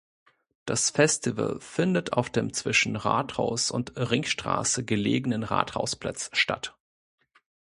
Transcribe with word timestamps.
Das 0.65 0.89
Festival 0.89 1.59
findet 1.59 2.13
auf 2.13 2.31
dem 2.31 2.53
zwischen 2.53 2.95
Rathaus 2.95 3.69
und 3.69 3.93
Ringstraße 3.99 4.83
gelegenen 4.83 5.43
Rathausplatz 5.43 6.31
statt. 6.33 6.75